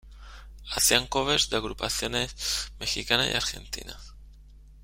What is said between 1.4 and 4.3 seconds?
de agrupaciones mexicanas y argentinas.